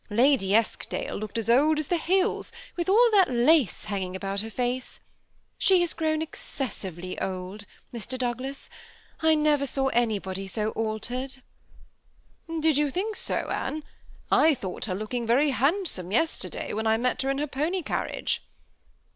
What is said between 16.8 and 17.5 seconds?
1 met her in her